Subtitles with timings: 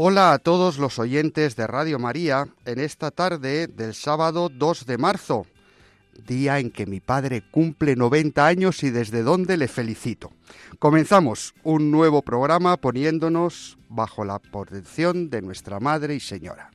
[0.00, 4.96] Hola a todos los oyentes de Radio María en esta tarde del sábado 2 de
[4.96, 5.44] marzo,
[6.24, 10.30] día en que mi padre cumple 90 años y desde donde le felicito.
[10.78, 16.70] Comenzamos un nuevo programa poniéndonos bajo la protección de nuestra Madre y Señora.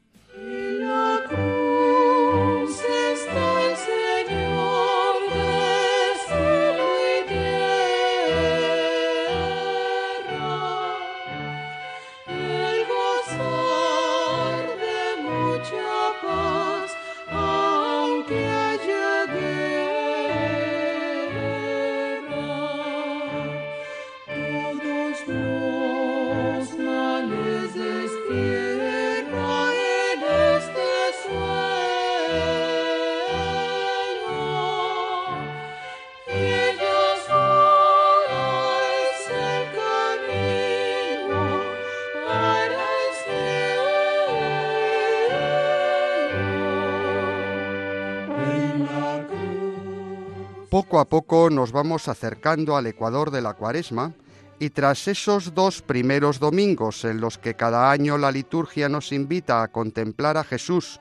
[50.74, 54.16] Poco a poco nos vamos acercando al ecuador de la cuaresma
[54.58, 59.62] y tras esos dos primeros domingos en los que cada año la liturgia nos invita
[59.62, 61.00] a contemplar a Jesús,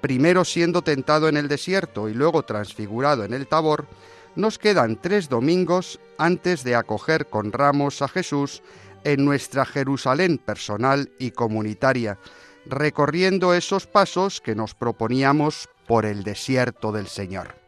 [0.00, 3.88] primero siendo tentado en el desierto y luego transfigurado en el Tabor,
[4.36, 8.62] nos quedan tres domingos antes de acoger con ramos a Jesús
[9.04, 12.16] en nuestra Jerusalén personal y comunitaria,
[12.64, 17.59] recorriendo esos pasos que nos proponíamos por el desierto del Señor.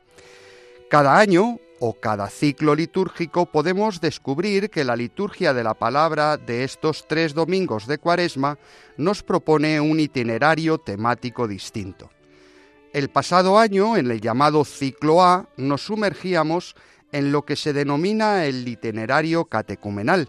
[0.93, 6.65] Cada año o cada ciclo litúrgico podemos descubrir que la liturgia de la palabra de
[6.65, 8.59] estos tres domingos de Cuaresma
[8.99, 12.11] nos propone un itinerario temático distinto.
[12.93, 16.77] El pasado año, en el llamado ciclo A, nos sumergíamos
[17.11, 20.29] en lo que se denomina el itinerario catecumenal.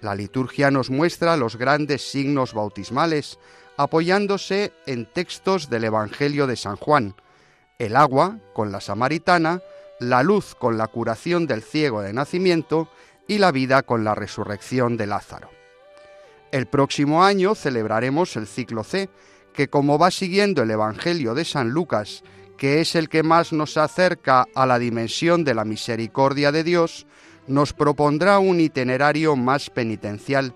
[0.00, 3.38] La liturgia nos muestra los grandes signos bautismales,
[3.76, 7.14] apoyándose en textos del Evangelio de San Juan,
[7.78, 9.60] el agua con la samaritana,
[10.00, 12.88] la luz con la curación del ciego de nacimiento
[13.26, 15.50] y la vida con la resurrección de Lázaro.
[16.50, 19.10] El próximo año celebraremos el ciclo C,
[19.52, 22.22] que como va siguiendo el Evangelio de San Lucas,
[22.56, 27.06] que es el que más nos acerca a la dimensión de la misericordia de Dios,
[27.46, 30.54] nos propondrá un itinerario más penitencial,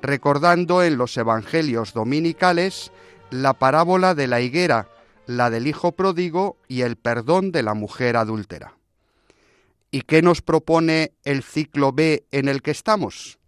[0.00, 2.92] recordando en los Evangelios dominicales
[3.30, 4.88] la parábola de la higuera,
[5.26, 8.79] la del Hijo pródigo y el perdón de la mujer adúltera.
[9.90, 13.38] ¿Y qué nos propone el ciclo B en el que estamos?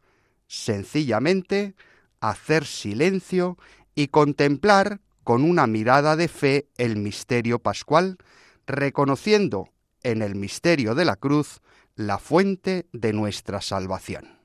[0.47, 1.75] Sencillamente
[2.21, 3.59] hacer silencio
[3.95, 8.19] y contemplar con una mirada de fe el misterio pascual,
[8.67, 9.69] reconociendo
[10.03, 11.61] en el misterio de la cruz
[11.95, 14.42] la fuente de nuestra salvación.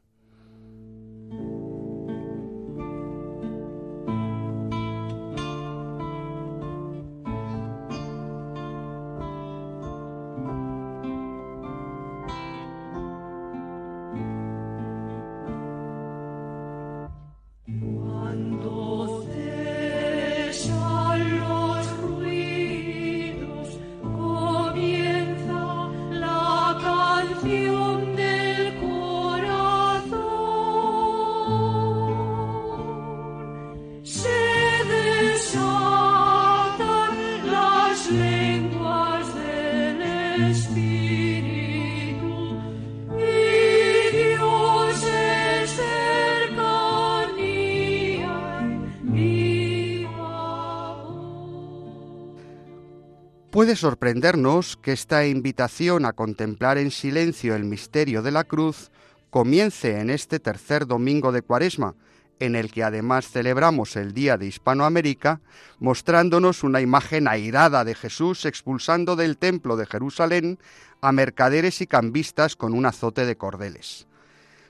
[53.67, 58.91] Puede sorprendernos que esta invitación a contemplar en silencio el misterio de la cruz
[59.29, 61.93] comience en este tercer domingo de Cuaresma,
[62.39, 65.41] en el que además celebramos el Día de Hispanoamérica,
[65.79, 70.59] mostrándonos una imagen airada de Jesús expulsando del templo de Jerusalén
[71.01, 74.07] a mercaderes y cambistas con un azote de cordeles.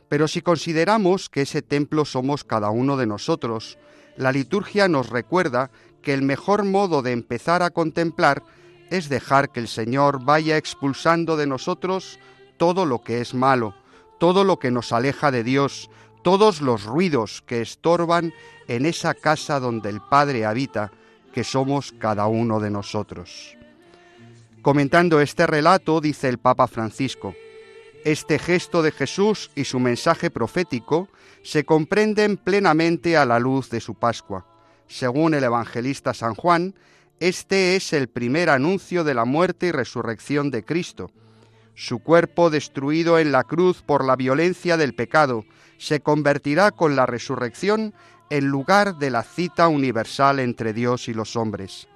[0.09, 3.77] Pero si consideramos que ese templo somos cada uno de nosotros,
[4.15, 5.69] la liturgia nos recuerda
[6.01, 8.41] que el mejor modo de empezar a contemplar
[8.89, 12.19] es dejar que el Señor vaya expulsando de nosotros
[12.57, 13.75] todo lo que es malo,
[14.19, 15.89] todo lo que nos aleja de Dios,
[16.23, 18.33] todos los ruidos que estorban
[18.67, 20.91] en esa casa donde el Padre habita,
[21.33, 23.55] que somos cada uno de nosotros.
[24.61, 27.35] Comentando este relato, dice el Papa Francisco,
[28.03, 31.09] este gesto de Jesús y su mensaje profético
[31.43, 34.45] se comprenden plenamente a la luz de su Pascua.
[34.87, 36.73] Según el evangelista San Juan,
[37.19, 41.11] este es el primer anuncio de la muerte y resurrección de Cristo.
[41.73, 45.45] Su cuerpo, destruido en la cruz por la violencia del pecado,
[45.77, 47.93] se convertirá con la resurrección
[48.29, 51.87] en lugar de la cita universal entre Dios y los hombres.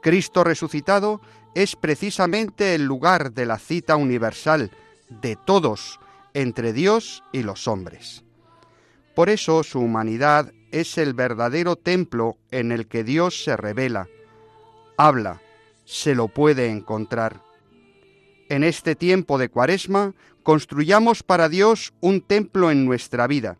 [0.00, 1.20] Cristo resucitado
[1.54, 4.70] es precisamente el lugar de la cita universal
[5.08, 6.00] de todos
[6.34, 8.24] entre Dios y los hombres.
[9.14, 14.08] Por eso su humanidad es el verdadero templo en el que Dios se revela,
[15.06, 15.40] habla,
[15.86, 17.42] se lo puede encontrar.
[18.50, 23.56] En este tiempo de Cuaresma, construyamos para Dios un templo en nuestra vida,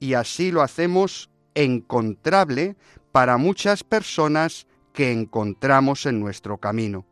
[0.00, 2.76] y así lo hacemos encontrable
[3.12, 7.04] para muchas personas que encontramos en nuestro camino.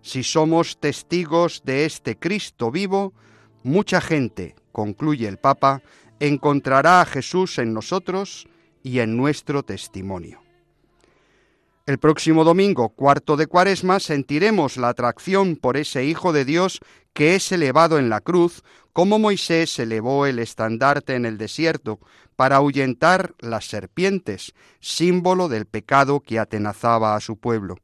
[0.00, 3.12] Si somos testigos de este Cristo vivo,
[3.62, 5.82] mucha gente, concluye el Papa,
[6.20, 8.48] encontrará a Jesús en nosotros
[8.82, 10.43] y en nuestro testimonio.
[11.86, 16.80] El próximo domingo, cuarto de Cuaresma, sentiremos la atracción por ese Hijo de Dios
[17.12, 18.62] que es elevado en la cruz,
[18.94, 22.00] como Moisés elevó el estandarte en el desierto
[22.36, 27.76] para ahuyentar las serpientes, símbolo del pecado que atenazaba a su pueblo.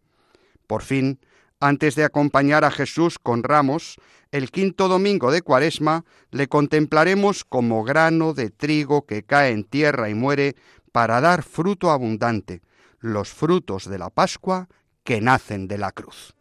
[0.67, 1.20] Por fin,
[1.61, 3.97] antes de acompañar a Jesús con ramos,
[4.32, 10.08] el quinto domingo de Cuaresma le contemplaremos como grano de trigo que cae en tierra
[10.08, 10.56] y muere
[10.91, 12.62] para dar fruto abundante
[13.00, 14.69] los frutos de la Pascua
[15.02, 16.35] que nacen de la cruz.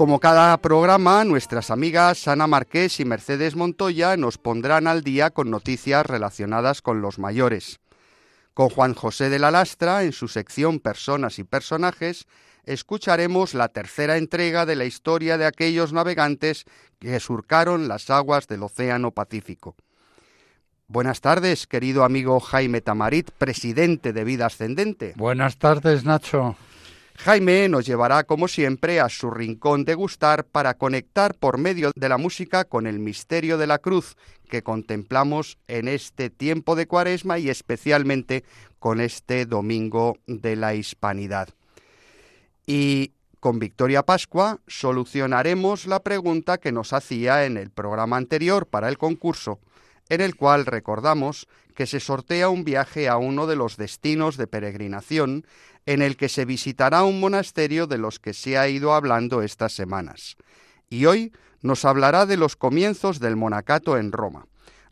[0.00, 5.50] Como cada programa, nuestras amigas Ana Marqués y Mercedes Montoya nos pondrán al día con
[5.50, 7.80] noticias relacionadas con los mayores.
[8.54, 12.26] Con Juan José de la Lastra, en su sección Personas y Personajes,
[12.64, 16.64] escucharemos la tercera entrega de la historia de aquellos navegantes
[16.98, 19.76] que surcaron las aguas del Océano Pacífico.
[20.88, 25.12] Buenas tardes, querido amigo Jaime Tamarit, presidente de Vida Ascendente.
[25.18, 26.56] Buenas tardes, Nacho.
[27.24, 32.08] Jaime nos llevará, como siempre, a su rincón de gustar para conectar por medio de
[32.08, 34.16] la música con el misterio de la cruz
[34.48, 38.42] que contemplamos en este tiempo de cuaresma y especialmente
[38.78, 41.50] con este domingo de la hispanidad.
[42.66, 48.88] Y con Victoria Pascua solucionaremos la pregunta que nos hacía en el programa anterior para
[48.88, 49.60] el concurso,
[50.08, 51.48] en el cual recordamos
[51.80, 55.46] que se sortea un viaje a uno de los destinos de peregrinación
[55.86, 59.72] en el que se visitará un monasterio de los que se ha ido hablando estas
[59.72, 60.36] semanas.
[60.90, 61.32] Y hoy
[61.62, 64.44] nos hablará de los comienzos del monacato en Roma.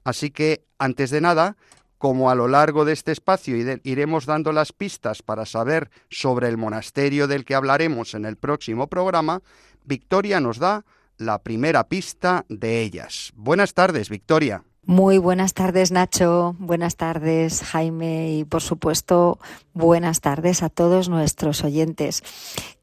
[0.02, 1.58] Así que, antes de nada,
[1.98, 6.48] como a lo largo de este espacio ire- iremos dando las pistas para saber sobre
[6.48, 9.42] el monasterio del que hablaremos en el próximo programa,
[9.84, 10.86] Victoria nos da
[11.18, 13.30] la primera pista de ellas.
[13.36, 14.62] Buenas tardes, Victoria.
[14.88, 16.56] Muy buenas tardes, Nacho.
[16.58, 18.32] Buenas tardes, Jaime.
[18.32, 19.38] Y por supuesto,
[19.74, 22.24] buenas tardes a todos nuestros oyentes,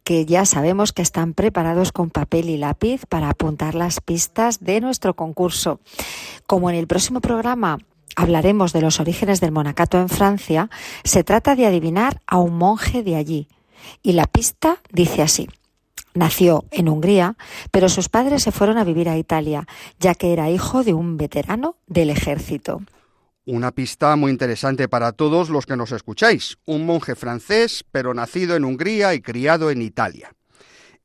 [0.04, 4.82] que ya sabemos que están preparados con papel y lápiz para apuntar las pistas de
[4.82, 5.80] nuestro concurso.
[6.46, 7.80] Como en el próximo programa
[8.16, 10.70] hablaremos de los orígenes del monacato en Francia,
[11.04, 13.48] se trata de adivinar a un monje de allí.
[14.04, 15.50] Y la pista dice así.
[16.16, 17.36] Nació en Hungría,
[17.72, 19.68] pero sus padres se fueron a vivir a Italia,
[20.00, 22.82] ya que era hijo de un veterano del ejército.
[23.46, 26.58] Una pista muy interesante para todos los que nos escucháis.
[26.66, 30.32] Un monje francés, pero nacido en Hungría y criado en Italia.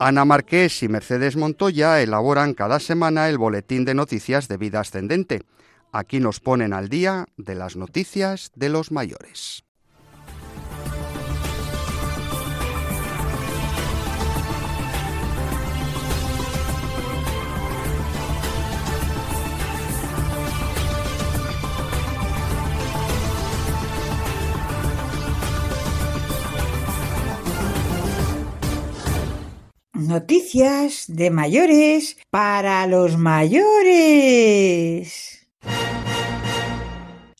[0.00, 5.42] Ana Marqués y Mercedes Montoya elaboran cada semana el boletín de noticias de vida ascendente.
[5.90, 9.64] Aquí nos ponen al día de las noticias de los mayores.
[29.98, 33.58] Noticias de mayores para los mayores.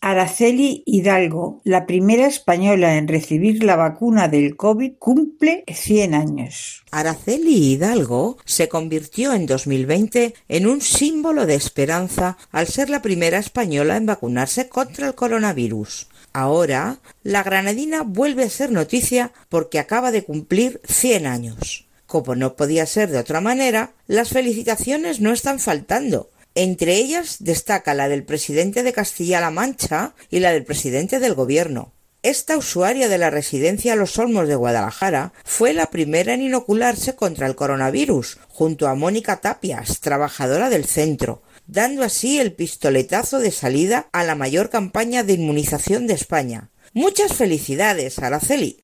[0.00, 6.84] Araceli Hidalgo, la primera española en recibir la vacuna del COVID, cumple 100 años.
[6.90, 13.38] Araceli Hidalgo se convirtió en 2020 en un símbolo de esperanza al ser la primera
[13.38, 16.08] española en vacunarse contra el coronavirus.
[16.32, 21.87] Ahora, la granadina vuelve a ser noticia porque acaba de cumplir 100 años.
[22.08, 26.30] Como no podía ser de otra manera, las felicitaciones no están faltando.
[26.54, 31.92] Entre ellas destaca la del presidente de Castilla-La Mancha y la del presidente del gobierno.
[32.22, 37.46] Esta usuaria de la residencia Los Olmos de Guadalajara fue la primera en inocularse contra
[37.46, 44.08] el coronavirus, junto a Mónica Tapias, trabajadora del centro, dando así el pistoletazo de salida
[44.12, 46.70] a la mayor campaña de inmunización de España.
[46.94, 48.82] Muchas felicidades, Araceli.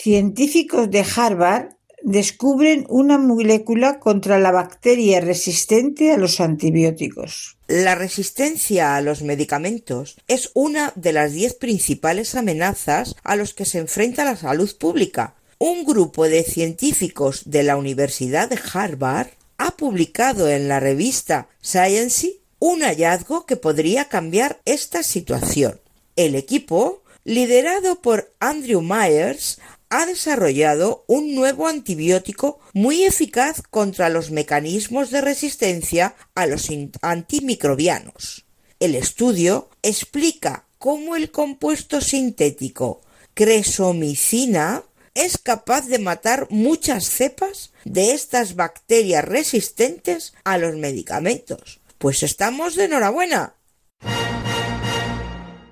[0.00, 1.70] Científicos de Harvard
[2.02, 7.56] descubren una molécula contra la bacteria resistente a los antibióticos.
[7.66, 13.64] La resistencia a los medicamentos es una de las diez principales amenazas a los que
[13.64, 15.34] se enfrenta la salud pública.
[15.58, 22.36] Un grupo de científicos de la Universidad de Harvard ha publicado en la revista Science
[22.60, 25.80] un hallazgo que podría cambiar esta situación.
[26.14, 29.58] El equipo, liderado por Andrew Myers,
[29.90, 36.68] ha desarrollado un nuevo antibiótico muy eficaz contra los mecanismos de resistencia a los
[37.02, 38.44] antimicrobianos.
[38.80, 43.00] El estudio explica cómo el compuesto sintético
[43.34, 44.82] cresomicina
[45.14, 51.80] es capaz de matar muchas cepas de estas bacterias resistentes a los medicamentos.
[51.98, 53.54] Pues estamos de enhorabuena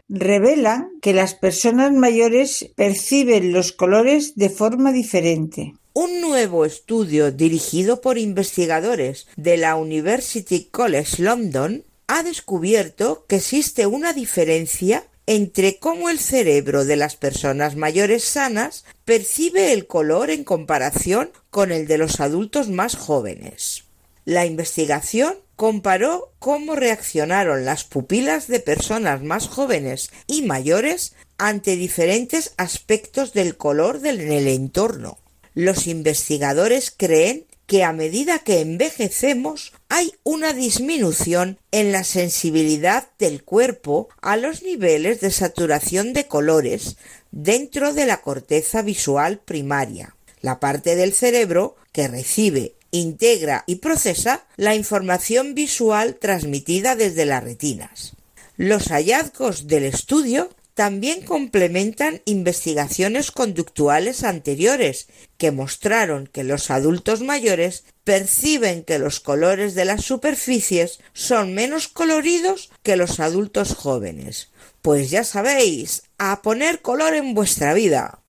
[0.08, 5.74] revelan que las personas mayores perciben los colores de forma diferente.
[5.92, 13.86] Un nuevo estudio dirigido por investigadores de la University College London ha descubierto que existe
[13.86, 20.44] una diferencia entre cómo el cerebro de las personas mayores sanas percibe el color en
[20.44, 23.84] comparación con el de los adultos más jóvenes.
[24.24, 32.52] La investigación comparó cómo reaccionaron las pupilas de personas más jóvenes y mayores ante diferentes
[32.58, 35.18] aspectos del color en el entorno.
[35.54, 43.42] Los investigadores creen que a medida que envejecemos hay una disminución en la sensibilidad del
[43.42, 46.96] cuerpo a los niveles de saturación de colores
[47.32, 54.46] dentro de la corteza visual primaria, la parte del cerebro que recibe integra y procesa
[54.56, 58.12] la información visual transmitida desde las retinas.
[58.56, 67.84] Los hallazgos del estudio también complementan investigaciones conductuales anteriores que mostraron que los adultos mayores
[68.04, 74.50] perciben que los colores de las superficies son menos coloridos que los adultos jóvenes.
[74.82, 78.20] Pues ya sabéis, a poner color en vuestra vida.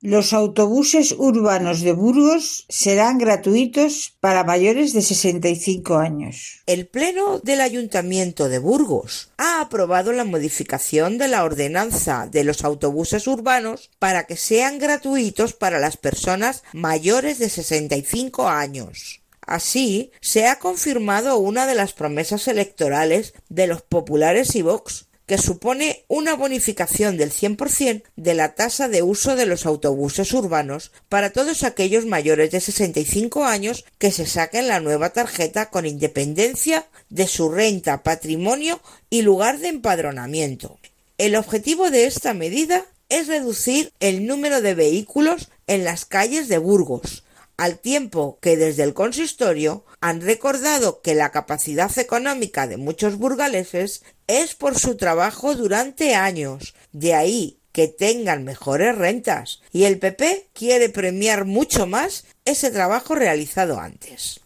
[0.00, 6.62] Los autobuses urbanos de Burgos serán gratuitos para mayores de 65 años.
[6.66, 12.64] El Pleno del Ayuntamiento de Burgos ha aprobado la modificación de la ordenanza de los
[12.64, 19.22] autobuses urbanos para que sean gratuitos para las personas mayores de 65 años.
[19.46, 25.38] Así, se ha confirmado una de las promesas electorales de los populares y Vox, que
[25.38, 31.30] supone una bonificación del 100% de la tasa de uso de los autobuses urbanos para
[31.30, 37.26] todos aquellos mayores de 65 años que se saquen la nueva tarjeta con independencia de
[37.26, 38.80] su renta, patrimonio
[39.10, 40.78] y lugar de empadronamiento.
[41.18, 46.58] El objetivo de esta medida es reducir el número de vehículos en las calles de
[46.58, 47.24] Burgos,
[47.56, 54.02] al tiempo que desde el consistorio han recordado que la capacidad económica de muchos burgaleses
[54.26, 60.48] es por su trabajo durante años, de ahí que tengan mejores rentas, y el PP
[60.54, 64.40] quiere premiar mucho más ese trabajo realizado antes.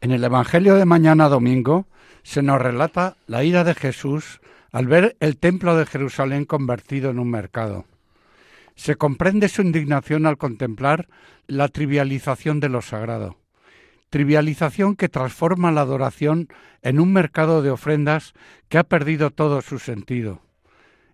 [0.03, 1.87] En el Evangelio de mañana domingo
[2.23, 4.43] se nos relata la ira de Jesús
[4.75, 7.85] al ver el templo de Jerusalén convertido en un mercado.
[8.75, 11.09] Se comprende su indignación al contemplar
[11.47, 13.37] la trivialización de lo sagrado,
[14.11, 16.49] trivialización que transforma la adoración
[16.83, 18.33] en un mercado de ofrendas
[18.69, 20.41] que ha perdido todo su sentido.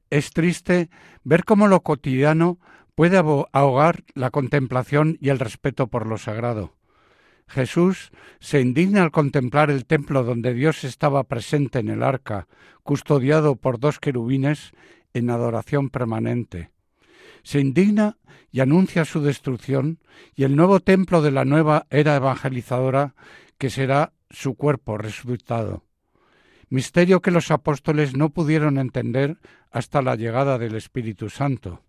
[0.09, 0.89] Es triste
[1.23, 2.59] ver cómo lo cotidiano
[2.95, 6.73] puede ahogar la contemplación y el respeto por lo sagrado.
[7.51, 12.47] Jesús se indigna al contemplar el templo donde Dios estaba presente en el arca,
[12.85, 14.71] custodiado por dos querubines
[15.15, 16.71] en adoración permanente.
[17.43, 18.19] Se indigna
[18.53, 19.99] y anuncia su destrucción
[20.37, 23.15] y el nuevo templo de la nueva era evangelizadora
[23.59, 25.83] que será su cuerpo resucitado.
[26.69, 29.39] Misterio que los apóstoles no pudieron entender
[29.73, 31.83] hasta la llegada del Espíritu Santo.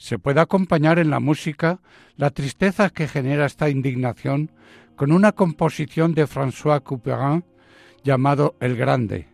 [0.00, 1.78] Se puede acompañar en la música
[2.16, 4.50] la tristeza que genera esta indignación
[4.96, 7.44] con una composición de François Couperin
[8.02, 9.28] llamado El Grande,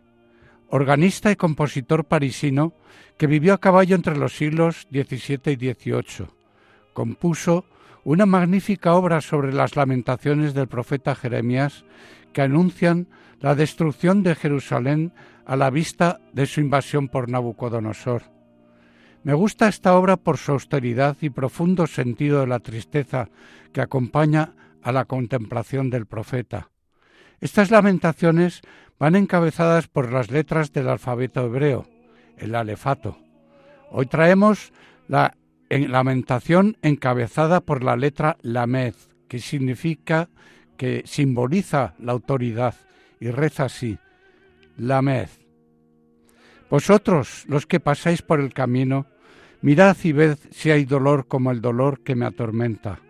[0.68, 2.72] organista y compositor parisino
[3.16, 6.26] que vivió a caballo entre los siglos XVII y XVIII.
[6.94, 7.64] Compuso
[8.02, 11.84] una magnífica obra sobre las lamentaciones del profeta Jeremías
[12.32, 13.06] que anuncian
[13.38, 15.12] la destrucción de Jerusalén
[15.46, 18.35] a la vista de su invasión por Nabucodonosor.
[19.26, 23.28] Me gusta esta obra por su austeridad y profundo sentido de la tristeza
[23.72, 24.52] que acompaña
[24.84, 26.70] a la contemplación del profeta.
[27.40, 28.60] Estas lamentaciones
[29.00, 31.88] van encabezadas por las letras del alfabeto hebreo,
[32.38, 33.18] el alefato.
[33.90, 34.72] Hoy traemos
[35.08, 35.36] la
[35.70, 38.94] lamentación encabezada por la letra lamed,
[39.26, 40.28] que significa
[40.76, 42.76] que simboliza la autoridad
[43.18, 43.98] y reza así:
[44.76, 45.30] Lamed.
[46.70, 49.06] Vosotros, los que pasáis por el camino,
[49.62, 53.00] Mirad y ved si hay dolor como el dolor que me atormenta,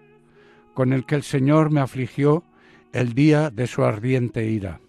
[0.74, 2.44] con el que el Señor me afligió
[2.92, 4.80] el día de su ardiente ira.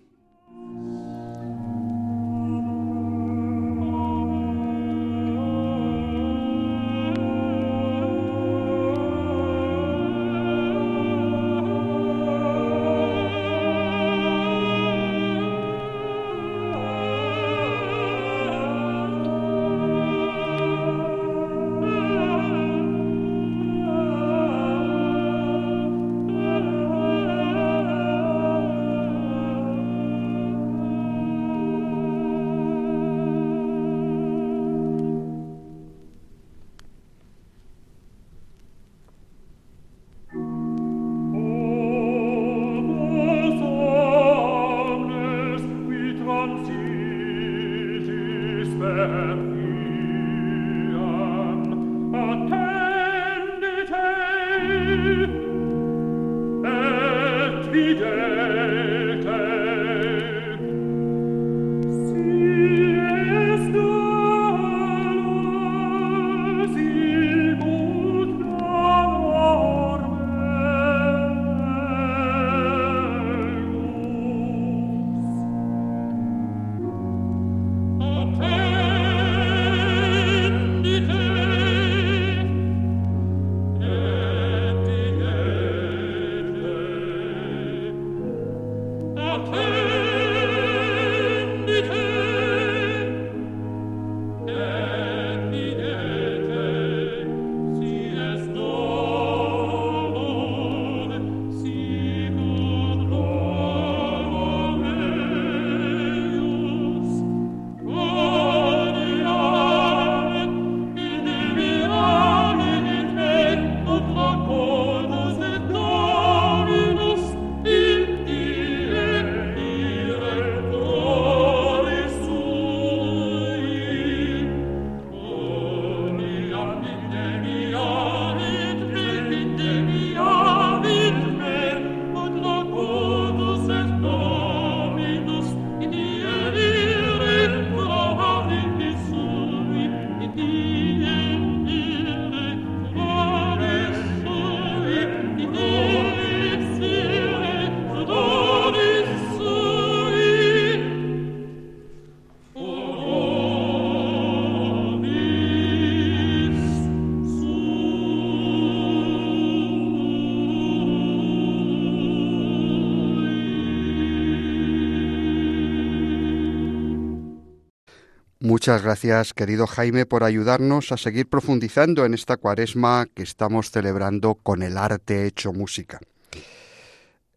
[168.68, 174.36] Muchas gracias, querido Jaime, por ayudarnos a seguir profundizando en esta cuaresma que estamos celebrando
[174.36, 176.02] con el arte hecho música.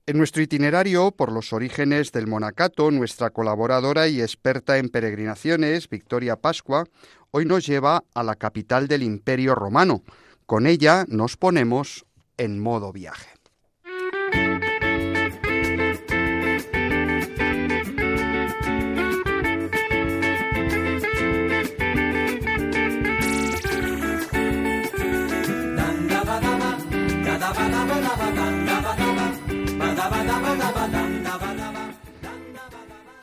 [0.07, 6.35] En nuestro itinerario por los orígenes del monacato, nuestra colaboradora y experta en peregrinaciones, Victoria
[6.35, 6.87] Pascua,
[7.31, 10.03] hoy nos lleva a la capital del Imperio Romano.
[10.47, 12.07] Con ella nos ponemos
[12.39, 13.29] en modo viaje.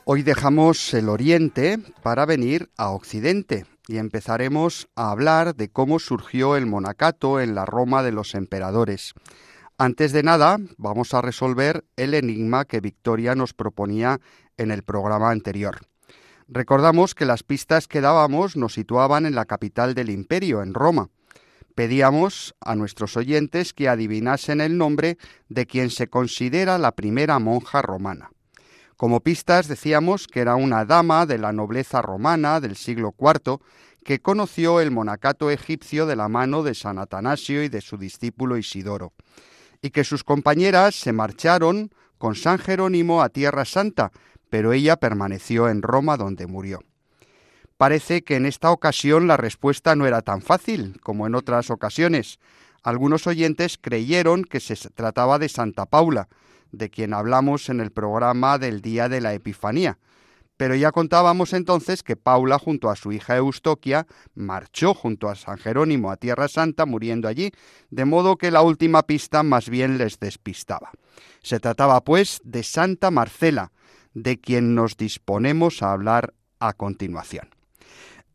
[0.09, 6.55] Hoy dejamos el Oriente para venir a Occidente y empezaremos a hablar de cómo surgió
[6.55, 9.15] el monacato en la Roma de los emperadores.
[9.77, 14.21] Antes de nada, vamos a resolver el enigma que Victoria nos proponía
[14.55, 15.81] en el programa anterior.
[16.47, 21.09] Recordamos que las pistas que dábamos nos situaban en la capital del imperio, en Roma.
[21.75, 25.17] Pedíamos a nuestros oyentes que adivinasen el nombre
[25.49, 28.29] de quien se considera la primera monja romana.
[28.97, 33.59] Como pistas decíamos que era una dama de la nobleza romana del siglo IV
[34.03, 38.57] que conoció el monacato egipcio de la mano de San Atanasio y de su discípulo
[38.57, 39.13] Isidoro,
[39.83, 44.11] y que sus compañeras se marcharon con San Jerónimo a Tierra Santa,
[44.49, 46.79] pero ella permaneció en Roma donde murió.
[47.77, 52.39] Parece que en esta ocasión la respuesta no era tan fácil como en otras ocasiones.
[52.81, 56.29] Algunos oyentes creyeron que se trataba de Santa Paula,
[56.71, 59.97] de quien hablamos en el programa del día de la Epifanía.
[60.57, 65.57] Pero ya contábamos entonces que Paula, junto a su hija Eustoquia, marchó junto a San
[65.59, 67.51] Jerónimo a Tierra Santa, muriendo allí,
[67.91, 70.91] de modo que la última pista más bien les despistaba.
[71.43, 73.71] Se trataba, pues, de Santa Marcela,
[74.15, 77.49] de quien nos disponemos a hablar a continuación.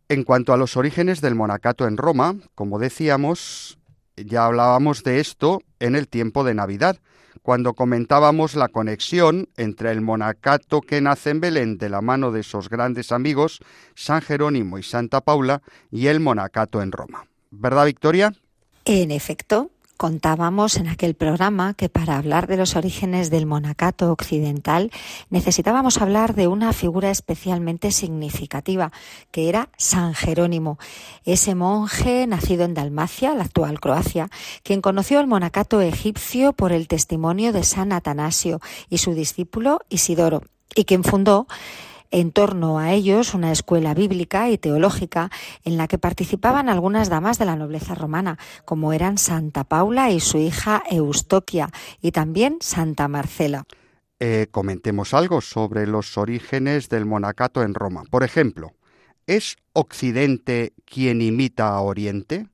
[0.09, 3.79] En cuanto a los orígenes del monacato en Roma, como decíamos,
[4.17, 6.99] ya hablábamos de esto en el tiempo de Navidad,
[7.43, 12.41] cuando comentábamos la conexión entre el monacato que nace en Belén de la mano de
[12.41, 13.59] esos grandes amigos,
[13.95, 17.27] San Jerónimo y Santa Paula, y el monacato en Roma.
[17.51, 18.33] ¿Verdad, Victoria?
[18.85, 24.91] En efecto, contábamos en aquel programa que para hablar de los orígenes del monacato occidental
[25.31, 28.93] necesitábamos hablar de una figura especialmente significativa,
[29.31, 30.79] que era San Jerónimo,
[31.25, 34.29] ese monje nacido en Dalmacia, la actual Croacia,
[34.63, 40.43] quien conoció el monacato egipcio por el testimonio de San Atanasio y su discípulo Isidoro,
[40.75, 41.47] y quien fundó
[42.13, 45.31] en torno a ellos una escuela bíblica y teológica
[45.65, 50.21] en la que participaban algunas damas de la nobleza romana, como eran Santa Paula y
[50.21, 51.71] su hija Eustoquia,
[52.01, 53.65] y también Santa Marcela.
[54.21, 58.05] Eh, comentemos algo sobre los orígenes del monacato en Roma.
[58.09, 58.73] Por ejemplo,
[59.27, 62.47] ¿es Occidente quien imita a Oriente?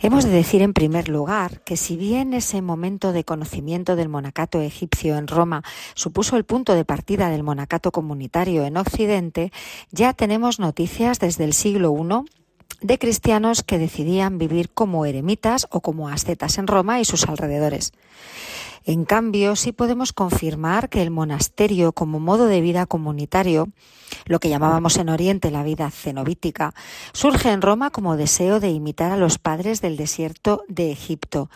[0.00, 4.60] Hemos de decir en primer lugar que si bien ese momento de conocimiento del monacato
[4.60, 9.50] egipcio en Roma supuso el punto de partida del monacato comunitario en Occidente,
[9.90, 12.30] ya tenemos noticias desde el siglo I
[12.80, 17.92] de cristianos que decidían vivir como eremitas o como ascetas en Roma y sus alrededores.
[18.84, 23.68] En cambio, sí podemos confirmar que el monasterio como modo de vida comunitario,
[24.26, 26.72] lo que llamábamos en Oriente la vida cenobítica,
[27.12, 31.50] surge en Roma como deseo de imitar a los padres del desierto de Egipto.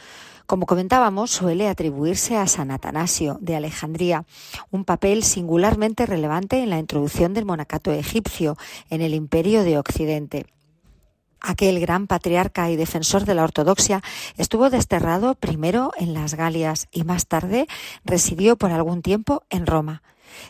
[0.47, 4.27] Como comentábamos, suele atribuirse a San Atanasio de Alejandría
[4.71, 8.59] un papel singularmente relevante en la introducción del monacato egipcio
[8.91, 10.47] en el imperio de Occidente.
[11.43, 14.01] Aquel gran patriarca y defensor de la ortodoxia
[14.37, 17.67] estuvo desterrado primero en las Galias y más tarde
[18.05, 20.03] residió por algún tiempo en Roma.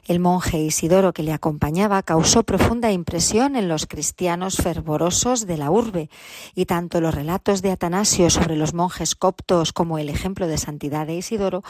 [0.06, 5.70] El monje Isidoro que le acompañaba causó profunda impresión en los cristianos fervorosos de la
[5.70, 6.10] urbe,
[6.54, 11.06] y tanto los relatos de Atanasio sobre los monjes coptos como el ejemplo de santidad
[11.06, 11.62] de Isidoro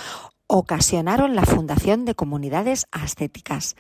[0.55, 3.75] ocasionaron la fundación de comunidades ascéticas.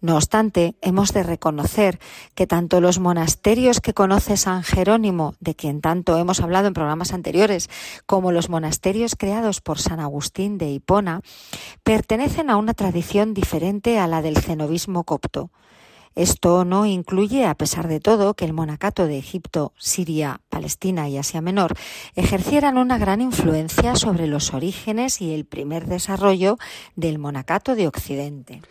[0.00, 1.98] No obstante, hemos de reconocer
[2.36, 7.12] que tanto los monasterios que conoce San Jerónimo, de quien tanto hemos hablado en programas
[7.12, 7.68] anteriores,
[8.06, 11.22] como los monasterios creados por San Agustín de Hipona,
[11.82, 15.50] pertenecen a una tradición diferente a la del cenobismo copto.
[16.14, 21.16] Esto no incluye, a pesar de todo, que el monacato de Egipto, Siria, Palestina y
[21.16, 21.74] Asia Menor
[22.14, 26.58] ejercieran una gran influencia sobre los orígenes y el primer desarrollo
[26.96, 28.62] del monacato de Occidente.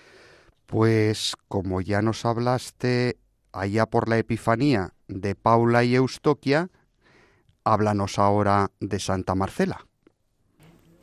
[0.67, 3.17] Pues como ya nos hablaste
[3.51, 6.69] allá por la Epifanía de Paula y Eustoquia,
[7.63, 9.86] háblanos ahora de Santa Marcela.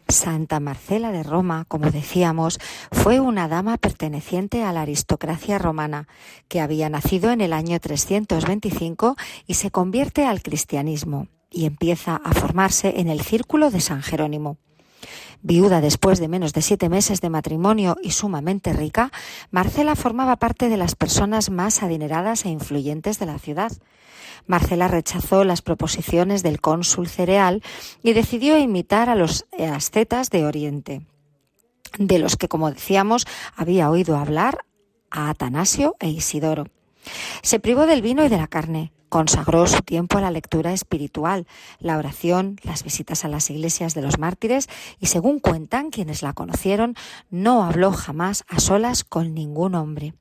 [0.09, 2.59] Santa Marcela de Roma, como decíamos,
[2.91, 6.09] fue una dama perteneciente a la aristocracia romana,
[6.49, 9.17] que había nacido en el año 325
[9.47, 14.57] y se convierte al cristianismo y empieza a formarse en el círculo de San Jerónimo.
[15.43, 19.13] Viuda después de menos de siete meses de matrimonio y sumamente rica,
[19.51, 23.73] Marcela formaba parte de las personas más adineradas e influyentes de la ciudad.
[24.49, 27.63] Marcela rechazó las proposiciones del cónsul cereal
[28.03, 31.07] y decidió imitar a los ascetas de Oriente,
[31.99, 34.65] de los que, como decíamos, había oído hablar
[35.11, 36.67] a Atanasio e Isidoro.
[37.43, 41.47] Se privó del vino y de la carne, Consagró su tiempo a la lectura espiritual,
[41.79, 44.69] la oración, las visitas a las iglesias de los mártires
[45.01, 46.95] y, según cuentan quienes la conocieron,
[47.31, 50.13] no habló jamás a solas con ningún hombre.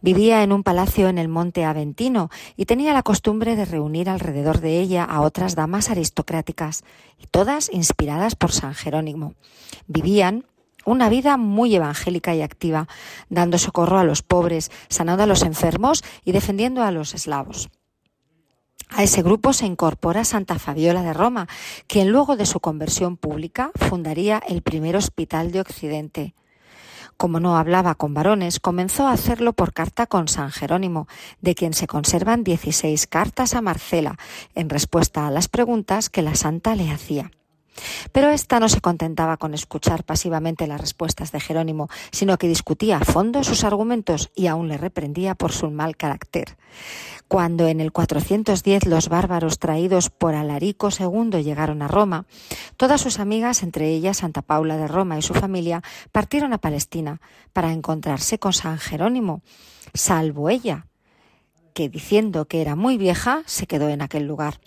[0.00, 4.60] Vivía en un palacio en el monte Aventino y tenía la costumbre de reunir alrededor
[4.60, 6.84] de ella a otras damas aristocráticas,
[7.30, 9.34] todas inspiradas por San Jerónimo.
[9.86, 10.44] Vivían
[10.84, 12.88] una vida muy evangélica y activa,
[13.28, 17.70] dando socorro a los pobres, sanando a los enfermos y defendiendo a los eslavos.
[18.94, 21.48] A ese grupo se incorpora Santa Fabiola de Roma,
[21.86, 26.34] quien luego de su conversión pública fundaría el primer hospital de Occidente.
[27.22, 31.06] Como no hablaba con varones, comenzó a hacerlo por carta con San Jerónimo,
[31.40, 34.18] de quien se conservan 16 cartas a Marcela,
[34.56, 37.30] en respuesta a las preguntas que la santa le hacía.
[38.12, 42.98] Pero ésta no se contentaba con escuchar pasivamente las respuestas de Jerónimo, sino que discutía
[42.98, 46.56] a fondo sus argumentos y aún le reprendía por su mal carácter.
[47.28, 52.26] Cuando en el 410 los bárbaros traídos por Alarico II llegaron a Roma,
[52.76, 55.82] todas sus amigas, entre ellas Santa Paula de Roma y su familia,
[56.12, 57.20] partieron a Palestina
[57.54, 59.40] para encontrarse con San Jerónimo,
[59.94, 60.86] salvo ella,
[61.72, 64.60] que diciendo que era muy vieja, se quedó en aquel lugar.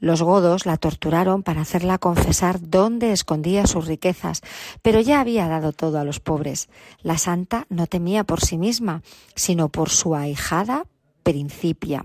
[0.00, 4.42] Los godos la torturaron para hacerla confesar dónde escondía sus riquezas,
[4.82, 6.68] pero ya había dado todo a los pobres.
[7.02, 9.02] La santa no temía por sí misma,
[9.34, 10.84] sino por su ahijada
[11.22, 12.04] Principia.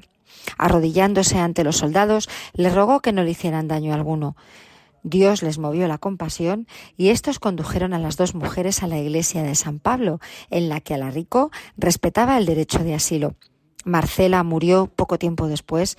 [0.58, 4.36] Arrodillándose ante los soldados, le rogó que no le hicieran daño alguno.
[5.04, 6.68] Dios les movió la compasión
[6.98, 10.20] y estos condujeron a las dos mujeres a la iglesia de San Pablo,
[10.50, 13.36] en la que Alarico respetaba el derecho de asilo.
[13.86, 15.98] Marcela murió poco tiempo después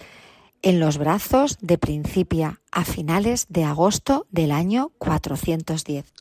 [0.63, 6.13] en los brazos de Principia a finales de agosto del año 410.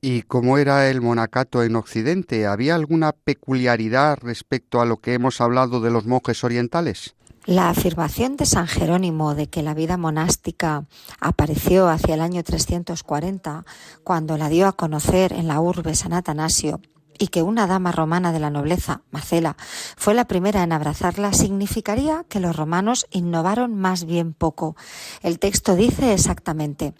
[0.00, 2.46] ¿Y cómo era el monacato en Occidente?
[2.46, 7.16] ¿Había alguna peculiaridad respecto a lo que hemos hablado de los monjes orientales?
[7.46, 10.84] La afirmación de San Jerónimo de que la vida monástica
[11.18, 13.64] apareció hacia el año 340,
[14.04, 16.80] cuando la dio a conocer en la urbe San Atanasio,
[17.18, 19.56] y que una dama romana de la nobleza, Marcela,
[19.96, 24.76] fue la primera en abrazarla, significaría que los romanos innovaron más bien poco.
[25.22, 26.94] El texto dice exactamente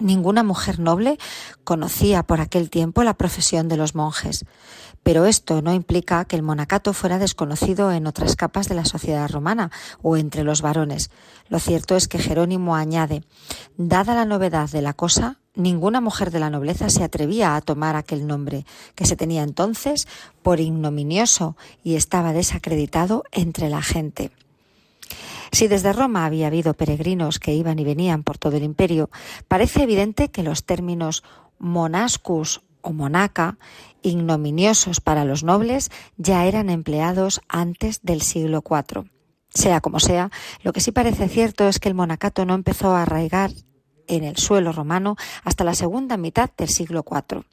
[0.00, 1.18] Ninguna mujer noble
[1.64, 4.44] conocía por aquel tiempo la profesión de los monjes,
[5.02, 9.28] pero esto no implica que el monacato fuera desconocido en otras capas de la sociedad
[9.28, 11.10] romana o entre los varones.
[11.48, 13.24] Lo cierto es que Jerónimo añade,
[13.76, 17.96] dada la novedad de la cosa, ninguna mujer de la nobleza se atrevía a tomar
[17.96, 20.08] aquel nombre, que se tenía entonces
[20.42, 24.30] por ignominioso y estaba desacreditado entre la gente.
[25.50, 29.10] Si desde Roma había habido peregrinos que iban y venían por todo el imperio,
[29.48, 31.24] parece evidente que los términos
[31.58, 33.58] monascus o monaca,
[34.02, 39.10] ignominiosos para los nobles, ya eran empleados antes del siglo IV.
[39.48, 40.30] Sea como sea,
[40.62, 43.50] lo que sí parece cierto es que el monacato no empezó a arraigar
[44.08, 47.44] en el suelo romano hasta la segunda mitad del siglo IV.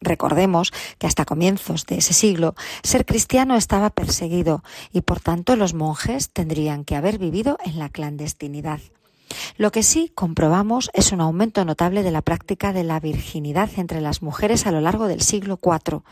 [0.00, 5.74] Recordemos que hasta comienzos de ese siglo ser cristiano estaba perseguido y por tanto los
[5.74, 8.80] monjes tendrían que haber vivido en la clandestinidad.
[9.56, 14.00] Lo que sí comprobamos es un aumento notable de la práctica de la virginidad entre
[14.00, 16.02] las mujeres a lo largo del siglo IV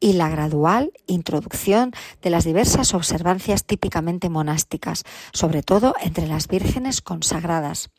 [0.00, 7.02] y la gradual introducción de las diversas observancias típicamente monásticas, sobre todo entre las vírgenes
[7.02, 7.90] consagradas.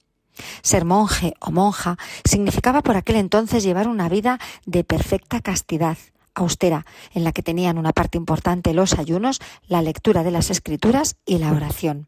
[0.62, 5.98] Ser monje o monja significaba por aquel entonces llevar una vida de perfecta castidad,
[6.34, 11.16] austera, en la que tenían una parte importante los ayunos, la lectura de las escrituras
[11.26, 12.08] y la oración.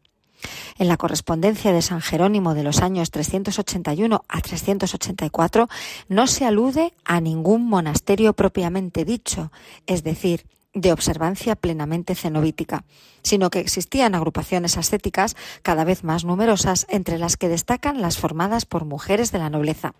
[0.78, 5.68] En la correspondencia de San Jerónimo de los años 381 a 384
[6.08, 9.50] no se alude a ningún monasterio propiamente dicho,
[9.86, 12.84] es decir, de observancia plenamente cenobítica,
[13.22, 18.66] sino que existían agrupaciones ascéticas cada vez más numerosas, entre las que destacan las formadas
[18.66, 19.94] por mujeres de la nobleza.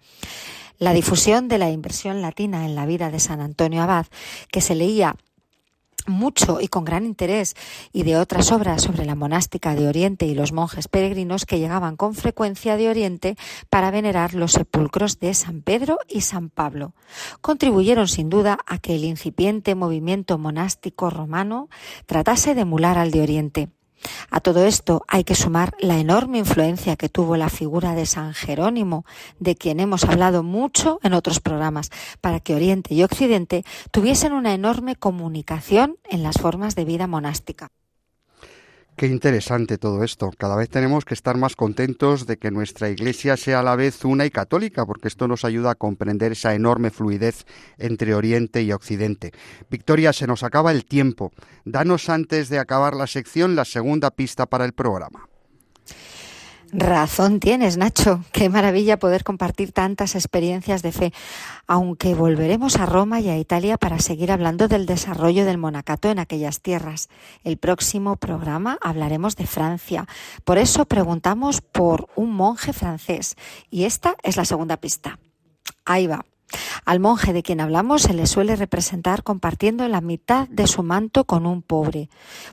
[0.79, 4.05] La difusión de la inversión latina en la vida de San Antonio Abad,
[4.53, 5.17] que se leía
[6.07, 7.55] mucho y con gran interés
[7.93, 11.97] y de otras obras sobre la monástica de Oriente y los monjes peregrinos que llegaban
[11.97, 13.37] con frecuencia de Oriente
[13.71, 16.95] para venerar los sepulcros de San Pedro y San Pablo.
[17.41, 21.69] Contribuyeron sin duda a que el incipiente movimiento monástico romano
[22.07, 23.69] tratase de emular al de Oriente.
[24.31, 28.35] A todo esto hay que sumar la enorme influencia que tuvo la figura de San
[28.35, 29.05] Jerónimo,
[29.39, 31.91] de quien hemos hablado mucho en otros programas,
[32.21, 37.71] para que Oriente y Occidente tuviesen una enorme comunicación en las formas de vida monástica.
[38.97, 40.31] Qué interesante todo esto.
[40.39, 44.07] Cada vez tenemos que estar más contentos de que nuestra Iglesia sea a la vez
[44.07, 47.45] una y católica, porque esto nos ayuda a comprender esa enorme fluidez
[47.77, 49.33] entre Oriente y Occidente.
[49.71, 51.31] Victoria, se nos acaba el tiempo.
[51.67, 55.26] Danos antes de acabar la sección la segunda pista para el programa.
[56.79, 58.23] Razón tienes, Nacho.
[58.33, 61.13] Qué maravilla poder compartir tantas experiencias de fe.
[61.67, 66.19] Aunque volveremos a Roma y a Italia para seguir hablando del desarrollo del monacato en
[66.19, 67.09] aquellas tierras.
[67.45, 70.07] El próximo programa hablaremos de Francia.
[70.45, 73.37] Por eso preguntamos por un monje francés.
[73.71, 75.19] Y esta es la segunda pista.
[75.87, 76.27] Ahí va.
[76.85, 81.25] Al monje de quien hablamos se le suele representar compartiendo la mitad de su manto
[81.25, 82.09] con un pobre,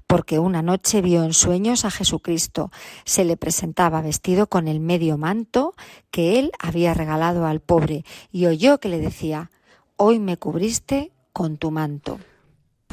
[0.08, 2.71] porque una noche vio en sueños a Jesucristo.
[3.06, 5.75] Se le presentaba vestido con el medio manto
[6.10, 9.51] que él había regalado al pobre y oyó que le decía,
[9.95, 12.19] Hoy me cubriste con tu manto.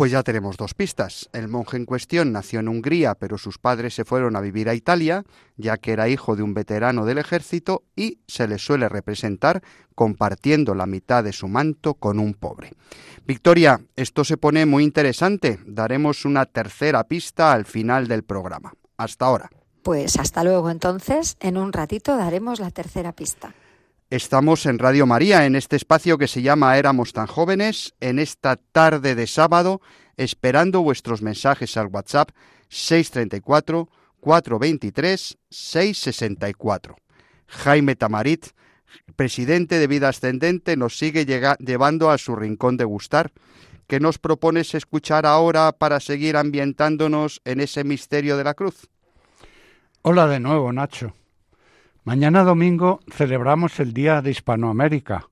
[0.00, 1.28] Pues ya tenemos dos pistas.
[1.34, 4.74] El monje en cuestión nació en Hungría, pero sus padres se fueron a vivir a
[4.74, 5.24] Italia,
[5.58, 9.60] ya que era hijo de un veterano del ejército y se le suele representar
[9.94, 12.72] compartiendo la mitad de su manto con un pobre.
[13.26, 15.58] Victoria, esto se pone muy interesante.
[15.66, 18.72] Daremos una tercera pista al final del programa.
[18.96, 19.50] Hasta ahora.
[19.82, 23.52] Pues hasta luego entonces, en un ratito daremos la tercera pista.
[24.10, 28.56] Estamos en Radio María, en este espacio que se llama Éramos tan jóvenes, en esta
[28.56, 29.80] tarde de sábado,
[30.16, 32.30] esperando vuestros mensajes al WhatsApp
[32.70, 36.96] 634 423 664.
[37.46, 38.46] Jaime Tamarit,
[39.14, 43.30] presidente de Vida Ascendente, nos sigue llevando a su rincón de gustar.
[43.86, 48.88] ¿Qué nos propones escuchar ahora para seguir ambientándonos en ese misterio de la cruz?
[50.02, 51.14] Hola de nuevo, Nacho.
[52.02, 55.28] Mañana domingo celebramos el Día de Hispanoamérica,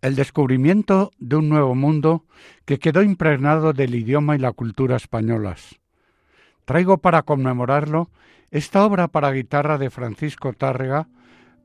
[0.00, 2.24] el descubrimiento de un nuevo mundo
[2.64, 5.78] que quedó impregnado del idioma y la cultura españolas.
[6.64, 8.08] Traigo para conmemorarlo
[8.50, 11.08] esta obra para guitarra de Francisco Tárrega,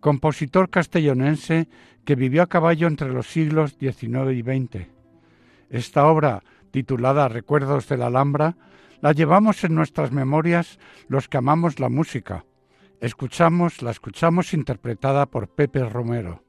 [0.02, 1.70] compositor castellonense
[2.04, 4.88] que vivió a caballo entre los siglos XIX y XX.
[5.70, 8.58] Esta obra, titulada Recuerdos de la Alhambra,
[9.00, 10.78] la llevamos en nuestras memorias
[11.08, 12.44] los que amamos la música.
[13.02, 16.44] Escuchamos, la escuchamos interpretada por Pepe Romero.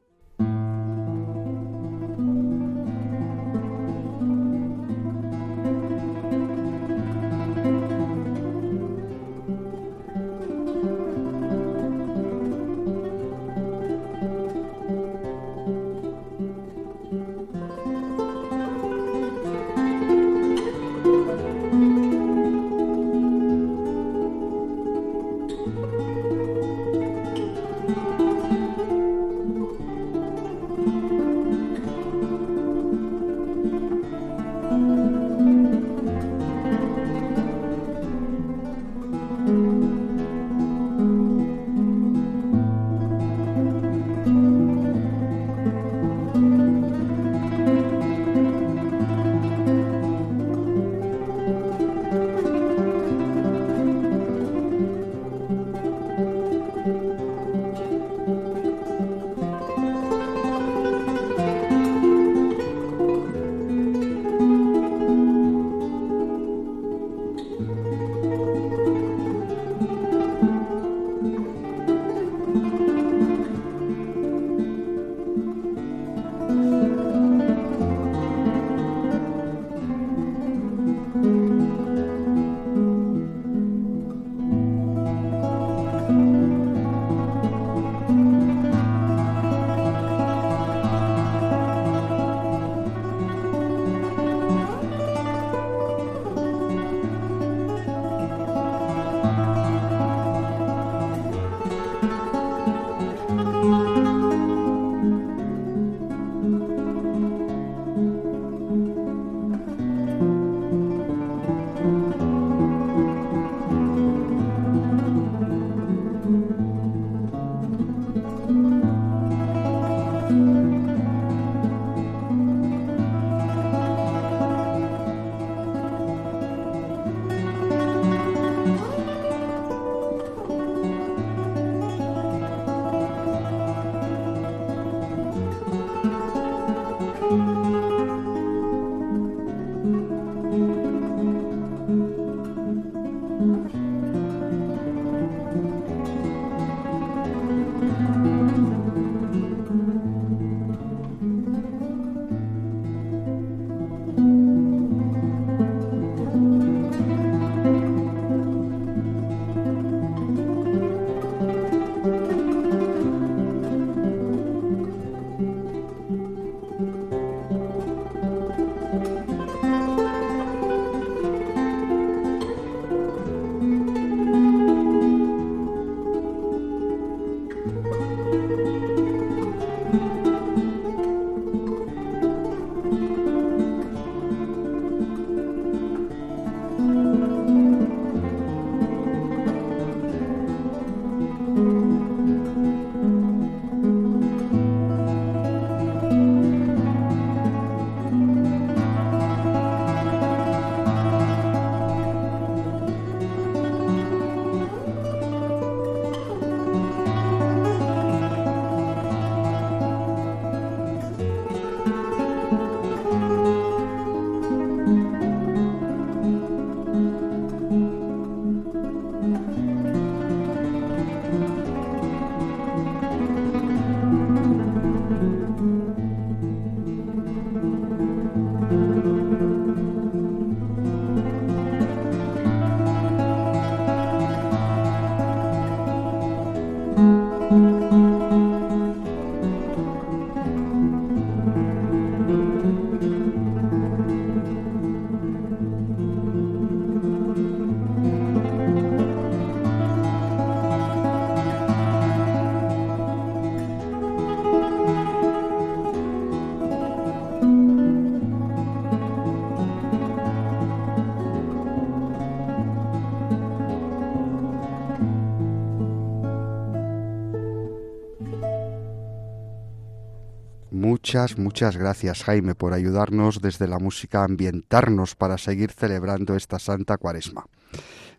[271.37, 276.99] Muchas, gracias Jaime por ayudarnos desde la música a ambientarnos para seguir celebrando esta Santa
[276.99, 277.47] Cuaresma.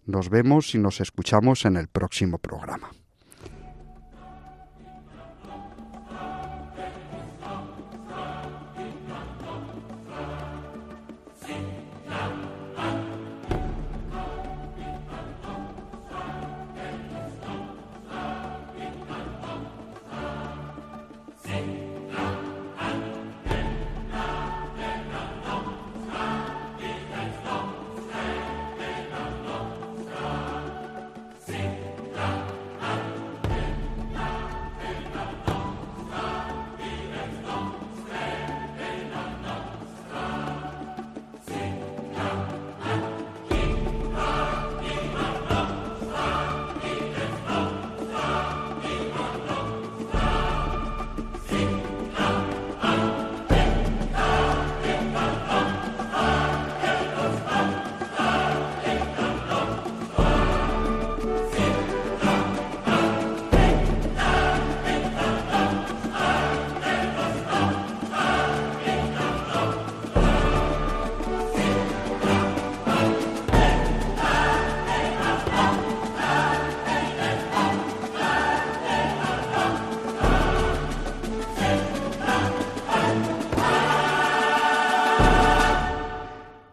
[0.05, 2.91] Nos vemos y nos escuchamos en el próximo programa.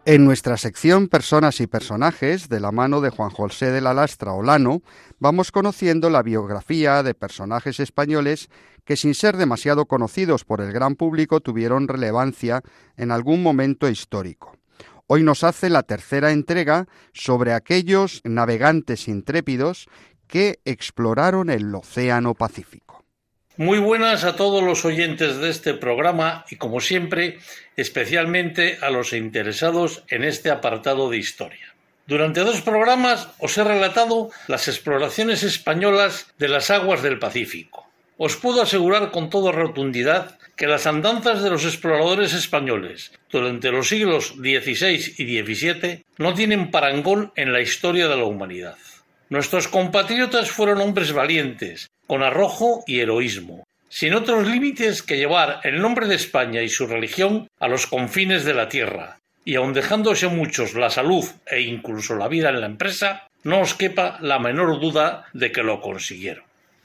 [0.09, 4.33] En nuestra sección Personas y Personajes, de la mano de Juan José de la Lastra
[4.33, 4.81] Olano,
[5.19, 8.49] vamos conociendo la biografía de personajes españoles
[8.87, 12.63] que sin ser demasiado conocidos por el gran público tuvieron relevancia
[12.97, 14.57] en algún momento histórico.
[15.09, 19.89] Hoy nos hace la tercera entrega sobre aquellos navegantes intrépidos
[20.27, 22.88] que exploraron el Océano Pacífico.
[23.59, 27.41] Muy buenas a todos los oyentes de este programa y, como siempre,
[27.77, 31.75] especialmente a los interesados en este apartado de historia.
[32.07, 37.91] Durante dos programas os he relatado las exploraciones españolas de las aguas del Pacífico.
[38.17, 43.89] Os puedo asegurar con toda rotundidad que las andanzas de los exploradores españoles durante los
[43.89, 48.77] siglos XVI y XVII no tienen parangón en la historia de la humanidad.
[49.31, 55.81] Nuestros compatriotas fueron hombres valientes, con arrojo y heroísmo, sin otros límites que llevar el
[55.81, 60.27] nombre de España y su religión a los confines de la tierra, y aun dejándose
[60.29, 64.81] muchos la salud e incluso la vida en la empresa, no os quepa la menor
[64.81, 66.45] duda de que lo consiguieron.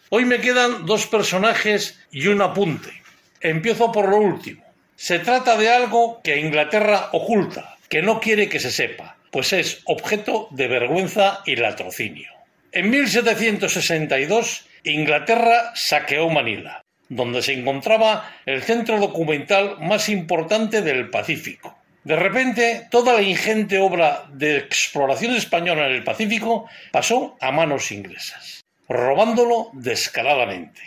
[0.10, 2.92] Hoy me quedan dos personajes y un apunte.
[3.40, 4.64] Empiezo por lo último.
[4.96, 9.82] Se trata de algo que Inglaterra oculta, que no quiere que se sepa, pues es
[9.86, 12.30] objeto de vergüenza y latrocinio.
[12.74, 21.78] En 1762 Inglaterra saqueó Manila, donde se encontraba el centro documental más importante del Pacífico.
[22.04, 27.94] De repente, toda la ingente obra de exploración española en el Pacífico pasó a manos
[27.94, 30.82] inglesas, robándolo descaradamente.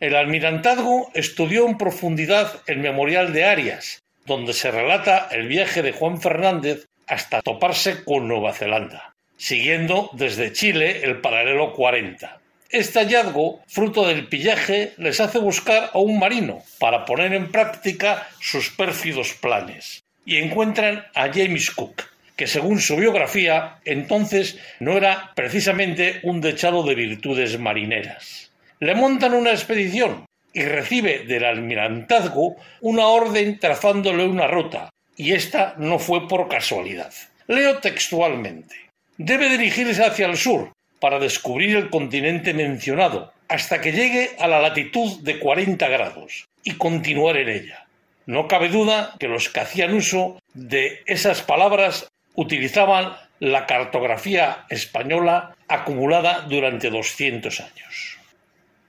[0.00, 5.92] El almirantazgo estudió en profundidad el memorial de Arias, donde se relata el viaje de
[5.92, 12.40] Juan Fernández hasta toparse con Nueva Zelanda, siguiendo desde Chile el paralelo 40.
[12.74, 18.26] Este hallazgo, fruto del pillaje, les hace buscar a un marino para poner en práctica
[18.40, 20.02] sus pérfidos planes.
[20.26, 22.02] Y encuentran a James Cook,
[22.34, 28.50] que según su biografía, entonces no era precisamente un dechado de virtudes marineras.
[28.80, 35.76] Le montan una expedición y recibe del almirantazgo una orden trazándole una ruta, y esta
[35.78, 37.12] no fue por casualidad.
[37.46, 38.74] Leo textualmente.
[39.16, 40.72] Debe dirigirse hacia el sur,
[41.04, 46.76] para descubrir el continente mencionado, hasta que llegue a la latitud de 40 grados y
[46.76, 47.84] continuar en ella.
[48.24, 55.54] No cabe duda que los que hacían uso de esas palabras utilizaban la cartografía española
[55.68, 58.16] acumulada durante 200 años.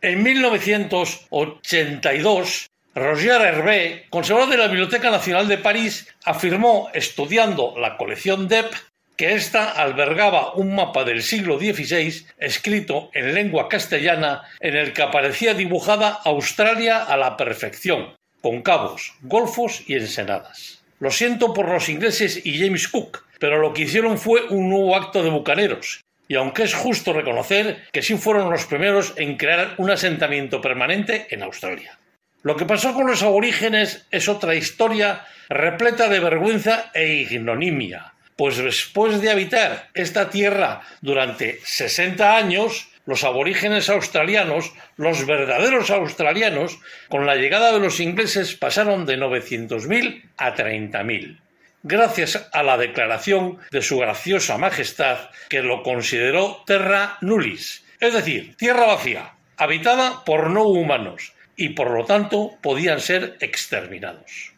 [0.02, 8.48] En 1982, Roger Hervé, conservador de la Biblioteca Nacional de París, afirmó, estudiando la colección
[8.48, 8.74] DEP,
[9.18, 15.04] que ésta albergaba un mapa del siglo XVI escrito en lengua castellana en el que
[15.04, 20.84] aparecía dibujada Australia a la perfección, con cabos, golfos y ensenadas.
[21.00, 24.96] Lo siento por los ingleses y James Cook, pero lo que hicieron fue un nuevo
[24.96, 29.76] acto de bucaneros, y aunque es justo reconocer que sí fueron los primeros en crear
[29.78, 32.00] un asentamiento permanente en Australia.
[32.44, 38.58] Lo que pasó con los aborígenes es otra historia repleta de vergüenza e ignominia, pues
[38.58, 46.80] después de habitar esta tierra durante 60 años, los aborígenes australianos, los verdaderos australianos,
[47.10, 51.40] con la llegada de los ingleses pasaron de 900.000 a 30.000
[51.88, 58.56] gracias a la declaración de su graciosa majestad que lo consideró terra nullis, es decir,
[58.58, 64.54] tierra vacía, habitada por no humanos y por lo tanto podían ser exterminados.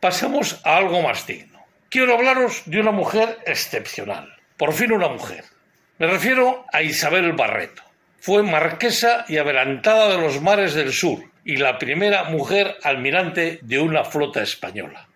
[0.00, 1.26] Pasemos a algo más.
[1.92, 5.44] Quiero hablaros de una mujer excepcional, por fin una mujer.
[5.98, 7.82] Me refiero a Isabel Barreto.
[8.18, 13.78] Fue marquesa y adelantada de los mares del sur y la primera mujer almirante de
[13.78, 15.06] una flota española.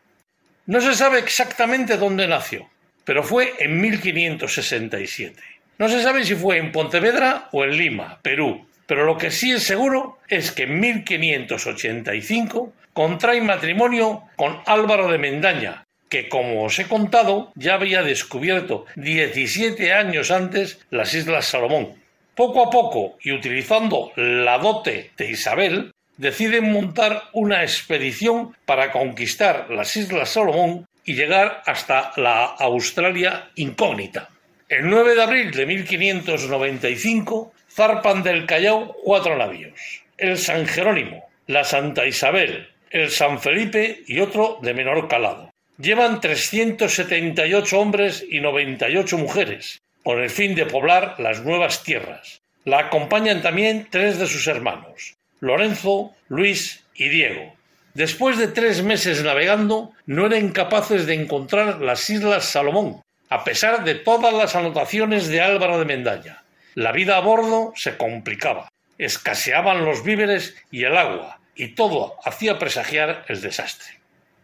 [0.67, 2.69] No se sabe exactamente dónde nació,
[3.07, 5.43] pero fue en 1567.
[5.79, 9.51] No se sabe si fue en Pontevedra o en Lima, Perú, pero lo que sí
[9.51, 16.79] es seguro es que en 1585 contrae matrimonio con Álvaro de Mendaña, que como os
[16.79, 21.95] he contado ya había descubierto 17 años antes las Islas Salomón.
[22.35, 29.71] Poco a poco y utilizando la dote de Isabel, deciden montar una expedición para conquistar
[29.71, 34.29] las Islas Salomón y llegar hasta la Australia incógnita.
[34.69, 41.63] El 9 de abril de 1595 zarpan del Callao cuatro navíos, el San Jerónimo, la
[41.63, 45.46] Santa Isabel, el San Felipe y otro de menor calado.
[45.79, 52.41] Llevan 378 hombres y 98 mujeres, con el fin de poblar las nuevas tierras.
[52.65, 57.55] La acompañan también tres de sus hermanos, Lorenzo, Luis y Diego.
[57.93, 63.85] Después de tres meses navegando, no eran capaces de encontrar las Islas Salomón, a pesar
[63.85, 66.43] de todas las anotaciones de Álvaro de Mendaña.
[66.75, 68.69] La vida a bordo se complicaba,
[68.99, 73.99] escaseaban los víveres y el agua, y todo hacía presagiar el desastre.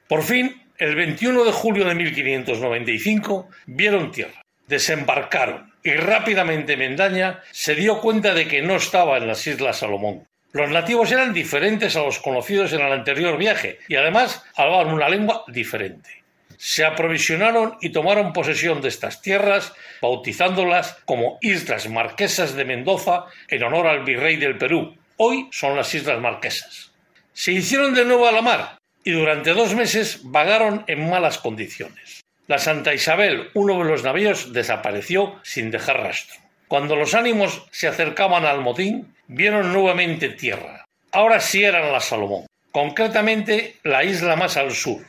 [0.08, 7.76] Por fin, el 21 de julio de 1595, vieron tierra, desembarcaron y rápidamente Mendaña se
[7.76, 10.26] dio cuenta de que no estaba en las Islas Salomón.
[10.50, 15.08] Los nativos eran diferentes a los conocidos en el anterior viaje y además hablaban una
[15.08, 16.24] lengua diferente.
[16.56, 23.62] Se aprovisionaron y tomaron posesión de estas tierras, bautizándolas como Islas Marquesas de Mendoza en
[23.62, 24.96] honor al virrey del Perú.
[25.16, 26.90] Hoy son las Islas Marquesas.
[27.32, 32.22] Se hicieron de nuevo a la mar y durante dos meses vagaron en malas condiciones.
[32.46, 36.40] La Santa Isabel, uno de los navíos, desapareció sin dejar rastro.
[36.68, 40.84] Cuando los ánimos se acercaban al motín, vieron nuevamente tierra.
[41.12, 45.02] Ahora sí eran las Salomón, concretamente la isla más al sur.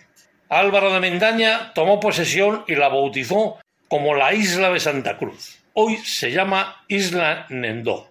[0.49, 5.59] Álvaro de Mendaña tomó posesión y la bautizó como la isla de Santa Cruz.
[5.73, 8.09] Hoy se llama Isla Nendó.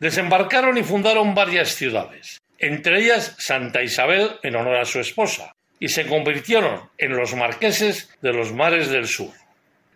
[0.00, 5.88] Desembarcaron y fundaron varias ciudades, entre ellas Santa Isabel en honor a su esposa, y
[5.88, 9.32] se convirtieron en los marqueses de los mares del sur.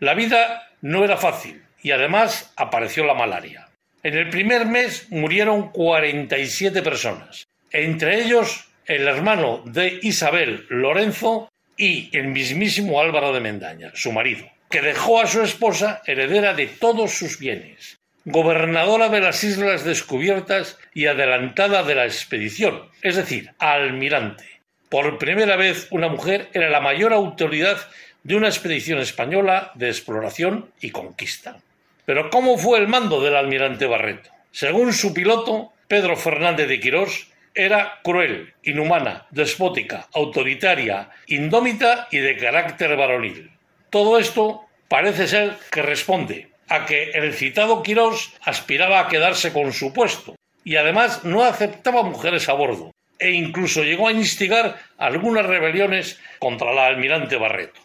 [0.00, 3.68] La vida no era fácil y además apareció la malaria.
[4.02, 12.14] En el primer mes murieron 47 personas, entre ellos el hermano de Isabel, Lorenzo, y
[12.16, 17.12] el mismísimo Álvaro de Mendaña, su marido, que dejó a su esposa heredera de todos
[17.12, 17.97] sus bienes,
[18.30, 24.44] gobernadora de las islas descubiertas y adelantada de la expedición, es decir, almirante.
[24.90, 27.78] Por primera vez una mujer era la mayor autoridad
[28.24, 31.56] de una expedición española de exploración y conquista.
[32.04, 34.30] Pero ¿cómo fue el mando del almirante Barreto?
[34.52, 42.36] Según su piloto, Pedro Fernández de Quirós, era cruel, inhumana, despótica, autoritaria, indómita y de
[42.36, 43.50] carácter varonil.
[43.88, 49.72] Todo esto parece ser que responde a que el citado Quirós aspiraba a quedarse con
[49.72, 55.46] su puesto y además no aceptaba mujeres a bordo e incluso llegó a instigar algunas
[55.46, 57.80] rebeliones contra la almirante Barreto.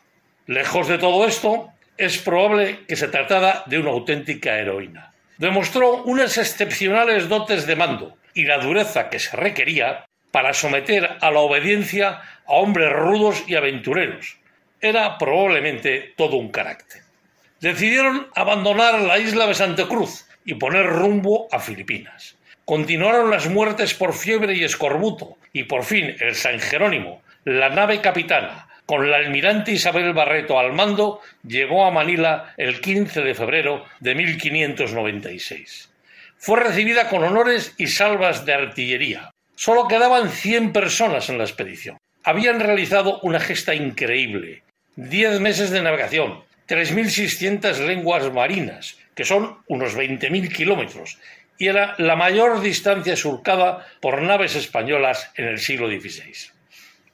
[0.45, 5.13] Lejos de todo esto, es probable que se tratara de una auténtica heroína.
[5.37, 11.31] Demostró unas excepcionales dotes de mando y la dureza que se requería para someter a
[11.31, 14.37] la obediencia a hombres rudos y aventureros.
[14.81, 17.02] Era probablemente todo un carácter.
[17.63, 22.35] Decidieron abandonar la isla de Santa Cruz y poner rumbo a Filipinas.
[22.65, 28.01] Continuaron las muertes por fiebre y escorbuto, y por fin el San Jerónimo, la nave
[28.01, 33.85] capitana, con la almirante Isabel Barreto al mando, llegó a Manila el 15 de febrero
[34.01, 35.89] de 1596.
[36.35, 39.31] Fue recibida con honores y salvas de artillería.
[39.55, 41.95] Solo quedaban 100 personas en la expedición.
[42.25, 44.63] Habían realizado una gesta increíble.
[44.97, 51.19] Diez meses de navegación, 3.600 lenguas marinas, que son unos 20.000 kilómetros,
[51.57, 56.53] y era la mayor distancia surcada por naves españolas en el siglo XVI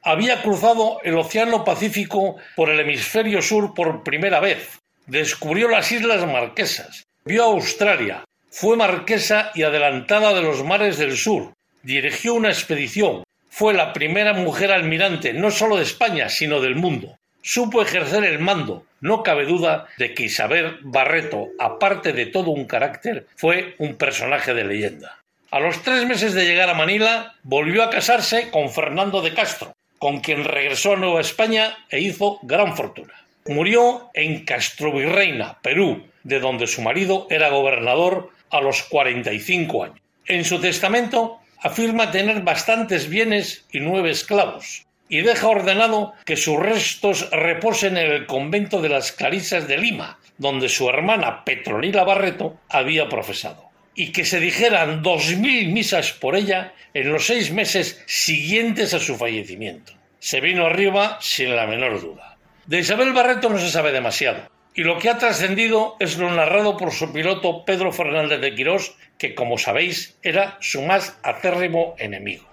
[0.03, 6.25] había cruzado el Océano Pacífico por el hemisferio sur por primera vez, descubrió las Islas
[6.25, 11.53] Marquesas, vio Australia, Fue marquesa y adelantada de los mares del sur.
[11.83, 13.23] Dirigió una expedición.
[13.47, 17.18] Fue la primera mujer almirante no solo de España, sino del mundo.
[17.41, 18.85] Supo ejercer el mando.
[19.01, 24.53] No cabe duda de que Isabel Barreto, aparte de todo un carácter, fue un personaje
[24.53, 25.19] de leyenda.
[25.51, 29.73] A los tres meses de llegar a Manila, volvió a casarse con Fernando de Castro,
[29.97, 33.13] con quien regresó a Nueva España e hizo gran fortuna.
[33.47, 39.99] Murió en Castrovirreina, Perú, de donde su marido era gobernador a los 45 años.
[40.25, 46.57] En su testamento afirma tener bastantes bienes y nueve esclavos, y deja ordenado que sus
[46.57, 52.59] restos reposen en el convento de las Clarisas de Lima, donde su hermana Petronila Barreto
[52.69, 58.01] había profesado, y que se dijeran dos mil misas por ella en los seis meses
[58.05, 59.93] siguientes a su fallecimiento.
[60.19, 62.37] Se vino arriba sin la menor duda.
[62.67, 66.77] De Isabel Barreto no se sabe demasiado, y lo que ha trascendido es lo narrado
[66.77, 72.48] por su piloto Pedro Fernández de Quirós, que como sabéis era su más acérrimo enemigo.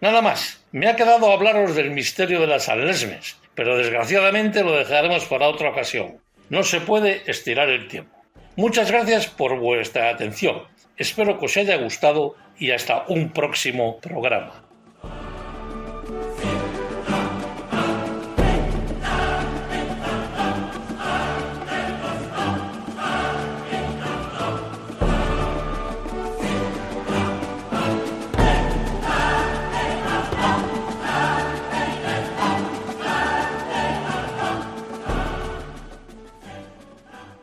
[0.00, 5.24] Nada más, me ha quedado hablaros del misterio de las alesmes, pero desgraciadamente lo dejaremos
[5.24, 6.18] para otra ocasión.
[6.50, 8.16] No se puede estirar el tiempo.
[8.54, 10.62] Muchas gracias por vuestra atención.
[10.96, 14.67] Espero que os haya gustado y hasta un próximo programa.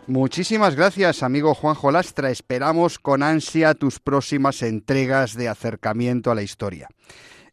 [0.07, 2.29] Muchísimas gracias, amigo Juanjo Lastra.
[2.29, 6.89] Esperamos con ansia tus próximas entregas de acercamiento a la historia.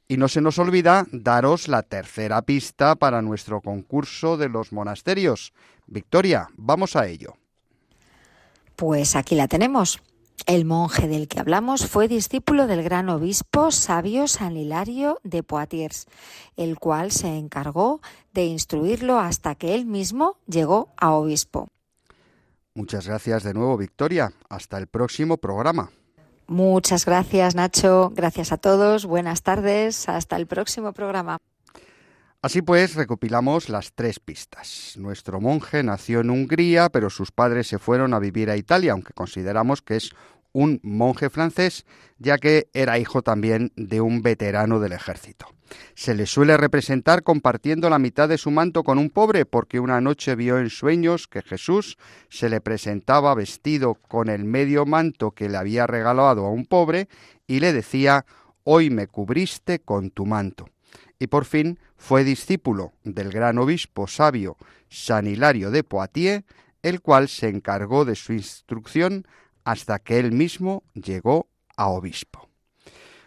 [0.07, 5.55] Y no se nos olvida daros la tercera pista para nuestro concurso de los monasterios.
[5.87, 7.39] Victoria, vamos a ello.
[8.77, 10.03] Pues aquí la tenemos.
[10.45, 16.07] El monje del que hablamos fue discípulo del gran obispo sabio San Hilario de Poitiers,
[16.59, 18.03] el cual se encargó
[18.35, 21.71] de instruirlo hasta que él mismo llegó a obispo.
[22.75, 24.33] Muchas gracias de nuevo, Victoria.
[24.49, 25.91] Hasta el próximo programa.
[26.47, 28.13] Muchas gracias, Nacho.
[28.15, 29.07] Gracias a todos.
[29.07, 30.09] Buenas tardes.
[30.09, 31.39] Hasta el próximo programa.
[32.43, 34.95] Así pues, recopilamos las tres pistas.
[34.99, 39.13] Nuestro monje nació en Hungría, pero sus padres se fueron a vivir a Italia, aunque
[39.13, 40.11] consideramos que es
[40.53, 41.85] un monje francés,
[42.19, 45.47] ya que era hijo también de un veterano del ejército.
[45.95, 50.01] Se le suele representar compartiendo la mitad de su manto con un pobre, porque una
[50.01, 51.97] noche vio en sueños que Jesús
[52.29, 57.09] se le presentaba vestido con el medio manto que le había regalado a un pobre
[57.47, 58.27] y le decía
[58.65, 60.69] Hoy me cubriste con tu manto.
[61.19, 64.57] Y por fin fue discípulo del gran obispo sabio
[64.89, 66.45] San Hilario de Poitiers,
[66.83, 69.27] el cual se encargó de su instrucción
[69.65, 72.49] hasta que él mismo llegó a obispo.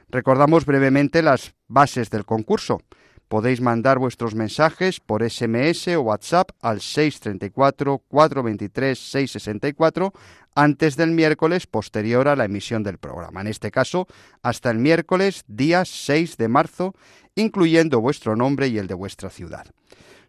[0.10, 2.82] Recordamos brevemente las bases del concurso.
[3.28, 10.14] Podéis mandar vuestros mensajes por SMS o WhatsApp al 634 423 664
[10.54, 13.42] antes del miércoles posterior a la emisión del programa.
[13.42, 14.08] En este caso,
[14.44, 16.94] hasta el miércoles día 6 de marzo,
[17.34, 19.66] incluyendo vuestro nombre y el de vuestra ciudad.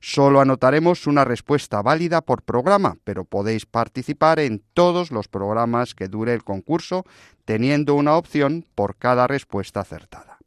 [0.00, 6.08] Solo anotaremos una respuesta válida por programa, pero podéis participar en todos los programas que
[6.08, 7.04] dure el concurso,
[7.44, 10.38] teniendo una opción por cada respuesta acertada.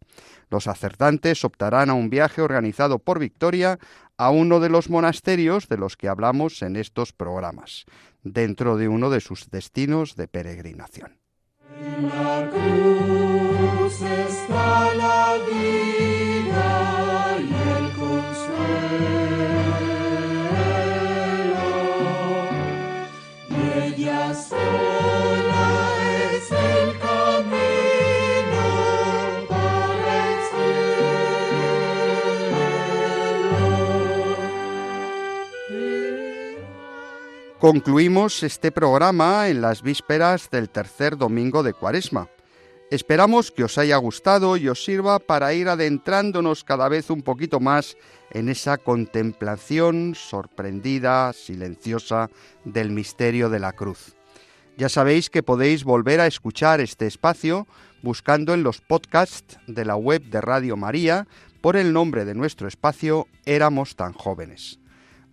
[0.50, 3.80] Los acertantes optarán a un viaje organizado por Victoria
[4.18, 7.86] a uno de los monasterios de los que hablamos en estos programas,
[8.24, 11.18] dentro de uno de sus destinos de peregrinación.
[37.60, 42.30] Concluimos este programa en las vísperas del tercer domingo de Cuaresma.
[42.90, 47.60] Esperamos que os haya gustado y os sirva para ir adentrándonos cada vez un poquito
[47.60, 47.98] más
[48.32, 52.30] en esa contemplación sorprendida, silenciosa
[52.64, 54.16] del misterio de la cruz.
[54.78, 57.68] Ya sabéis que podéis volver a escuchar este espacio
[58.02, 61.28] buscando en los podcasts de la web de Radio María
[61.60, 64.80] por el nombre de nuestro espacio Éramos tan jóvenes.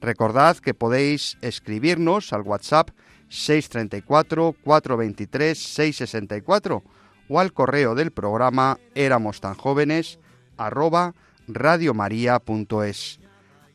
[0.01, 2.91] Recordad que podéis escribirnos al WhatsApp
[3.29, 6.83] 634 423 664
[7.29, 10.19] o al correo del programa éramos tan jóvenes
[10.57, 11.15] arroba.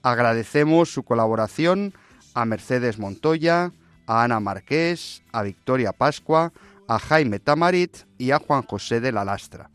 [0.03, 1.93] Agradecemos su colaboración
[2.34, 3.72] a Mercedes Montoya,
[4.07, 6.51] a Ana Marqués, a Victoria Pascua,
[6.88, 9.69] a Jaime Tamarit y a Juan José de la Lastra.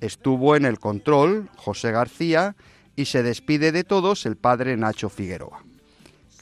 [0.00, 2.56] Estuvo en el control José García
[2.96, 5.62] y se despide de todos el padre Nacho Figueroa.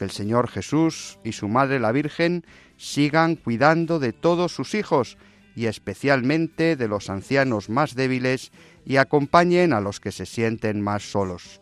[0.03, 2.45] El Señor Jesús y su Madre la Virgen
[2.77, 5.17] sigan cuidando de todos sus hijos
[5.55, 8.53] y especialmente de los ancianos más débiles
[8.85, 11.61] y acompañen a los que se sienten más solos.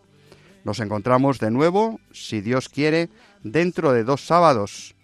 [0.64, 3.09] Nos encontramos de nuevo, si Dios quiere,
[3.43, 4.95] dentro de dos sábados,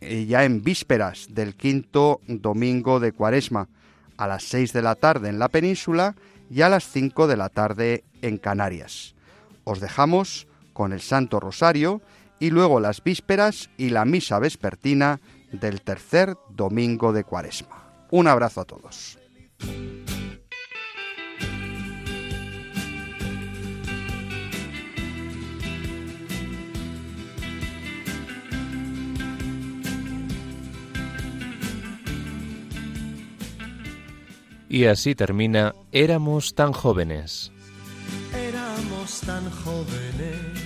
[0.00, 3.68] ya en vísperas del quinto domingo de Cuaresma,
[4.16, 6.14] a las seis de la tarde en la península
[6.50, 9.14] y a las cinco de la tarde en Canarias.
[9.64, 12.00] Os dejamos con el Santo Rosario
[12.38, 15.20] y luego las vísperas y la misa vespertina
[15.52, 18.06] del tercer domingo de Cuaresma.
[18.10, 19.18] Un abrazo a todos.
[34.68, 37.50] Y así termina Éramos tan jóvenes.
[38.34, 40.65] Éramos tan jóvenes.